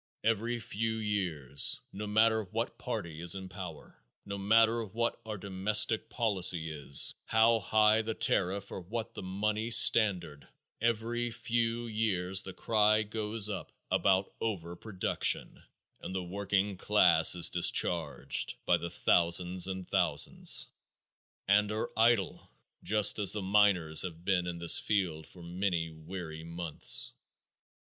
Every 0.23 0.59
few 0.59 0.93
years, 0.95 1.79
no 1.93 2.07
matter 2.07 2.43
what 2.45 2.79
party 2.79 3.21
is 3.21 3.35
in 3.35 3.49
power, 3.49 4.01
no 4.25 4.35
matter 4.35 4.83
what 4.83 5.21
our 5.27 5.37
domestic 5.37 6.09
policy 6.09 6.71
is, 6.71 7.13
how 7.27 7.59
high 7.59 8.01
the 8.01 8.15
tariff 8.15 8.71
or 8.71 8.81
what 8.81 9.13
the 9.13 9.21
money 9.21 9.69
standard, 9.69 10.47
every 10.81 11.29
few 11.29 11.85
years 11.85 12.41
the 12.41 12.51
cry 12.51 13.03
goes 13.03 13.47
up 13.47 13.71
about 13.91 14.33
"over 14.41 14.75
production" 14.75 15.61
and 16.01 16.15
the 16.15 16.23
working 16.23 16.77
class 16.77 17.35
is 17.35 17.51
discharged 17.51 18.55
by 18.65 18.77
the 18.77 18.89
thousands 18.89 19.67
and 19.67 19.87
thousands, 19.87 20.67
and 21.47 21.71
are 21.71 21.91
idle, 21.95 22.49
just 22.81 23.19
as 23.19 23.33
the 23.33 23.41
miners 23.43 24.01
have 24.01 24.25
been 24.25 24.47
in 24.47 24.57
this 24.57 24.79
field 24.79 25.27
for 25.27 25.43
many 25.43 25.91
weary 25.91 26.43
months. 26.43 27.13